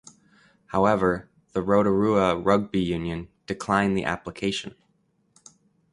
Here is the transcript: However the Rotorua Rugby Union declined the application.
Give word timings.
However 0.65 1.29
the 1.53 1.61
Rotorua 1.61 2.35
Rugby 2.35 2.79
Union 2.81 3.27
declined 3.45 3.95
the 3.95 4.03
application. 4.05 4.73